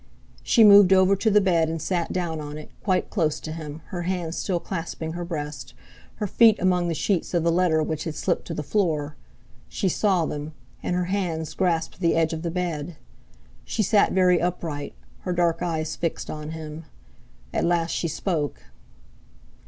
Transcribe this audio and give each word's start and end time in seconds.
She 0.41 0.63
moved 0.63 0.91
over 0.91 1.15
to 1.15 1.29
the 1.29 1.39
bed, 1.39 1.69
and 1.69 1.79
sat 1.79 2.11
down 2.11 2.39
on 2.41 2.57
it, 2.57 2.71
quite 2.81 3.11
close 3.11 3.39
to 3.41 3.51
him, 3.51 3.83
her 3.89 4.01
hands 4.01 4.35
still 4.35 4.59
clasping 4.59 5.13
her 5.13 5.23
breast, 5.23 5.75
her 6.15 6.25
feet 6.25 6.57
among 6.59 6.87
the 6.87 6.95
sheets 6.95 7.35
of 7.35 7.43
the 7.43 7.51
letter 7.51 7.83
which 7.83 8.05
had 8.05 8.15
slipped 8.15 8.45
to 8.47 8.55
the 8.55 8.63
floor. 8.63 9.15
She 9.69 9.87
saw 9.89 10.25
them, 10.25 10.53
and 10.81 10.95
her 10.95 11.05
hands 11.05 11.53
grasped 11.53 11.99
the 11.99 12.15
edge 12.15 12.33
of 12.33 12.41
the 12.41 12.49
bed. 12.49 12.95
She 13.63 13.83
sat 13.83 14.11
very 14.11 14.41
upright, 14.41 14.95
her 15.19 15.33
dark 15.33 15.61
eyes 15.61 15.95
fixed 15.95 16.31
on 16.31 16.49
him. 16.49 16.85
At 17.53 17.63
last 17.63 17.91
she 17.91 18.07
spoke. 18.07 18.59